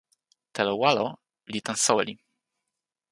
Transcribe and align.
telo 0.55 0.73
walo 0.81 1.05
li 1.51 1.59
tan 1.65 1.77
soweli 1.85 2.15